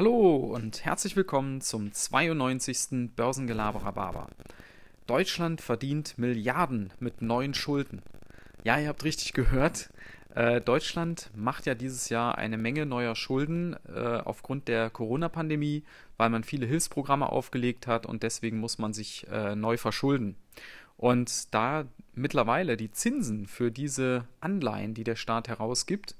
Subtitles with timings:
[0.00, 3.14] Hallo und herzlich willkommen zum 92.
[3.14, 4.28] Börsengelaberer.
[5.06, 8.00] Deutschland verdient Milliarden mit neuen Schulden.
[8.64, 9.90] Ja, ihr habt richtig gehört.
[10.34, 15.84] Äh, Deutschland macht ja dieses Jahr eine Menge neuer Schulden äh, aufgrund der Corona-Pandemie,
[16.16, 20.34] weil man viele Hilfsprogramme aufgelegt hat und deswegen muss man sich äh, neu verschulden.
[20.96, 26.16] Und da mittlerweile die Zinsen für diese Anleihen, die der Staat herausgibt,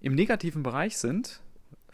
[0.00, 1.40] im negativen Bereich sind,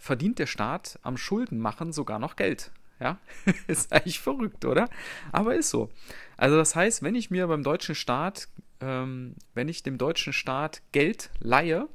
[0.03, 2.73] verdient der Staat am Schuldenmachen sogar noch Geld.
[2.99, 3.19] Ja,
[3.69, 4.89] ist eigentlich verrückt, oder?
[5.31, 5.91] Aber ist so.
[6.37, 8.49] Also das heißt, wenn ich mir beim deutschen Staat,
[8.81, 11.89] ähm, wenn ich dem deutschen Staat Geld leihe,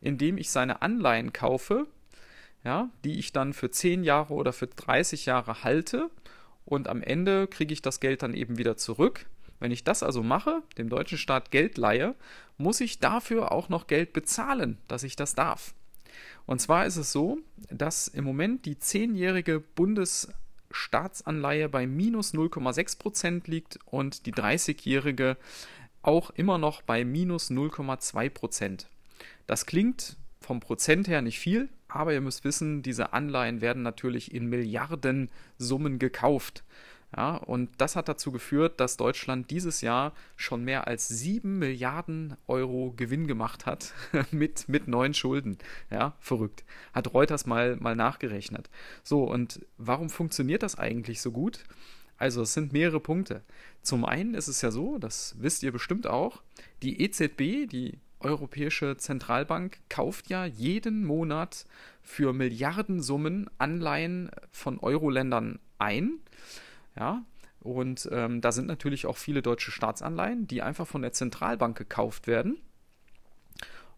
[0.00, 1.86] indem ich seine Anleihen kaufe,
[2.64, 6.10] ja, die ich dann für 10 Jahre oder für 30 Jahre halte
[6.64, 9.26] und am Ende kriege ich das Geld dann eben wieder zurück.
[9.60, 12.16] Wenn ich das also mache, dem deutschen Staat Geld leihe,
[12.58, 15.74] muss ich dafür auch noch Geld bezahlen, dass ich das darf.
[16.46, 17.38] Und zwar ist es so,
[17.70, 25.36] dass im Moment die zehnjährige Bundesstaatsanleihe bei minus 0,6 Prozent liegt und die 30-jährige
[26.02, 28.88] auch immer noch bei minus 0,2 Prozent.
[29.46, 34.34] Das klingt vom Prozent her nicht viel, aber ihr müsst wissen, diese Anleihen werden natürlich
[34.34, 36.64] in Milliardensummen gekauft.
[37.14, 42.36] Ja, und das hat dazu geführt, dass Deutschland dieses Jahr schon mehr als 7 Milliarden
[42.46, 43.92] Euro Gewinn gemacht hat
[44.30, 45.58] mit, mit neuen Schulden.
[45.90, 46.64] Ja, verrückt.
[46.94, 48.70] Hat Reuters mal, mal nachgerechnet.
[49.02, 51.64] So, und warum funktioniert das eigentlich so gut?
[52.16, 53.42] Also, es sind mehrere Punkte.
[53.82, 56.42] Zum einen ist es ja so, das wisst ihr bestimmt auch,
[56.82, 61.66] die EZB, die Europäische Zentralbank, kauft ja jeden Monat
[62.00, 66.20] für Milliardensummen Anleihen von Euro-Ländern ein.
[66.96, 67.24] Ja,
[67.60, 72.26] und ähm, da sind natürlich auch viele deutsche Staatsanleihen, die einfach von der Zentralbank gekauft
[72.26, 72.58] werden.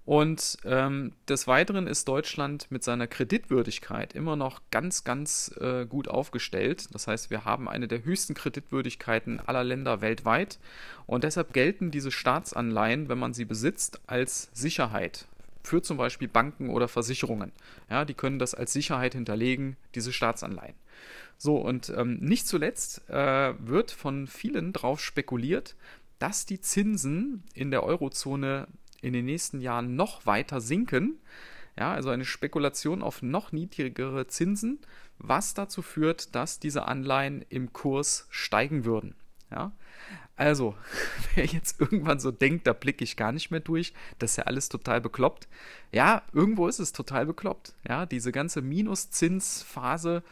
[0.05, 6.09] Und ähm, des Weiteren ist Deutschland mit seiner Kreditwürdigkeit immer noch ganz, ganz äh, gut
[6.09, 6.94] aufgestellt.
[6.94, 10.59] Das heißt, wir haben eine der höchsten Kreditwürdigkeiten aller Länder weltweit.
[11.06, 15.26] Und deshalb gelten diese Staatsanleihen, wenn man sie besitzt, als Sicherheit
[15.64, 17.52] für zum Beispiel Banken oder Versicherungen.
[17.91, 20.75] Ja, die können das als Sicherheit hinterlegen, diese Staatsanleihen.
[21.38, 25.75] So, und ähm, nicht zuletzt äh, wird von vielen darauf spekuliert,
[26.19, 28.69] dass die Zinsen in der Eurozone
[29.00, 31.19] in den nächsten Jahren noch weiter sinken.
[31.76, 34.78] Ja, also eine Spekulation auf noch niedrigere Zinsen,
[35.19, 39.16] was dazu führt, dass diese Anleihen im Kurs steigen würden.
[39.54, 39.72] Ja,
[40.37, 40.75] also,
[41.34, 44.44] wer jetzt irgendwann so denkt, da blicke ich gar nicht mehr durch, das ist ja
[44.44, 45.48] alles total bekloppt.
[45.92, 47.75] Ja, irgendwo ist es total bekloppt.
[47.88, 50.22] Ja, diese ganze Minuszinsphase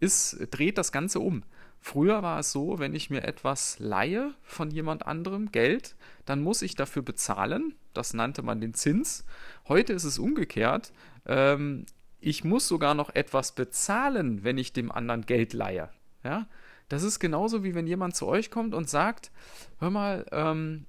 [0.00, 1.42] ist, dreht das Ganze um.
[1.80, 6.62] Früher war es so, wenn ich mir etwas leihe von jemand anderem, Geld, dann muss
[6.62, 7.74] ich dafür bezahlen.
[7.92, 9.24] Das nannte man den Zins.
[9.66, 10.92] Heute ist es umgekehrt.
[11.26, 11.86] Ähm,
[12.20, 15.88] ich muss sogar noch etwas bezahlen, wenn ich dem anderen Geld leihe.
[16.22, 16.46] Ja?
[16.88, 19.30] Das ist genauso wie wenn jemand zu euch kommt und sagt,
[19.78, 20.86] hör mal, ähm,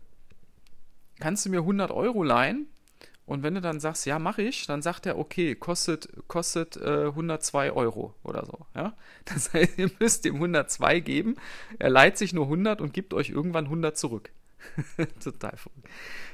[1.19, 2.67] kannst du mir 100 Euro leihen?
[3.25, 7.05] Und wenn du dann sagst, ja, mache ich, dann sagt er, okay, kostet, kostet äh,
[7.07, 8.65] 102 Euro oder so.
[8.75, 8.95] Ja?
[9.25, 11.35] Das heißt, ihr müsst ihm 102 geben,
[11.79, 14.31] er leiht sich nur 100 und gibt euch irgendwann 100 zurück.
[15.23, 15.89] Total verrückt.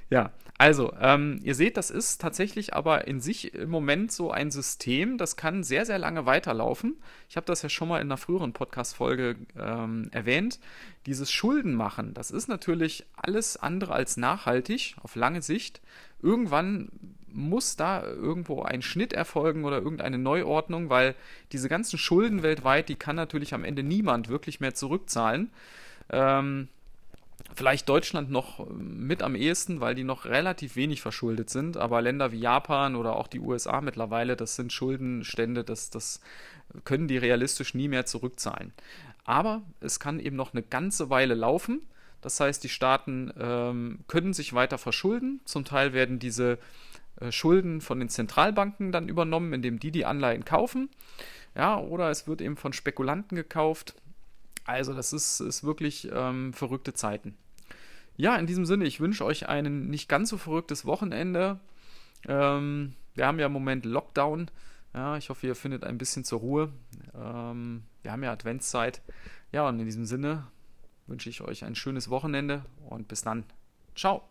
[0.09, 4.51] Ja, also, ähm, ihr seht, das ist tatsächlich aber in sich im Moment so ein
[4.51, 6.97] System, das kann sehr, sehr lange weiterlaufen.
[7.29, 10.59] Ich habe das ja schon mal in einer früheren Podcast-Folge ähm, erwähnt.
[11.05, 15.79] Dieses Schuldenmachen, das ist natürlich alles andere als nachhaltig auf lange Sicht.
[16.21, 16.89] Irgendwann
[17.31, 21.15] muss da irgendwo ein Schnitt erfolgen oder irgendeine Neuordnung, weil
[21.51, 25.51] diese ganzen Schulden weltweit, die kann natürlich am Ende niemand wirklich mehr zurückzahlen.
[26.09, 26.67] Ähm,
[27.55, 32.01] Vielleicht Deutschland noch äh, mit am ehesten, weil die noch relativ wenig verschuldet sind, aber
[32.01, 36.21] Länder wie Japan oder auch die USA mittlerweile, das sind Schuldenstände, das, das
[36.83, 38.73] können die realistisch nie mehr zurückzahlen.
[39.23, 41.81] Aber es kann eben noch eine ganze Weile laufen.
[42.21, 45.39] Das heißt, die Staaten ähm, können sich weiter verschulden.
[45.45, 46.57] Zum Teil werden diese
[47.19, 50.89] äh, Schulden von den Zentralbanken dann übernommen, indem die die Anleihen kaufen.
[51.55, 53.95] Ja, oder es wird eben von Spekulanten gekauft.
[54.69, 57.35] Also das ist, ist wirklich ähm, verrückte Zeiten.
[58.17, 61.59] Ja, in diesem Sinne, ich wünsche euch ein nicht ganz so verrücktes Wochenende.
[62.27, 64.51] Ähm, wir haben ja im Moment Lockdown.
[64.93, 66.71] Ja, ich hoffe, ihr findet ein bisschen zur Ruhe.
[67.15, 69.01] Ähm, wir haben ja Adventszeit.
[69.51, 70.45] Ja, und in diesem Sinne
[71.07, 73.45] wünsche ich euch ein schönes Wochenende und bis dann.
[73.95, 74.29] Ciao.